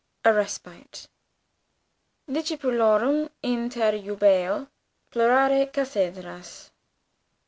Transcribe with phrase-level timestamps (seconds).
[0.25, 1.07] A Respite
[2.27, 4.67] "Discipulorum inter jubeo
[5.11, 6.71] plorare cathedras."